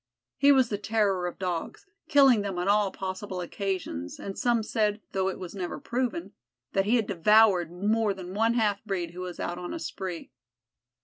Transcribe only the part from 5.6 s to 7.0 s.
proven, that he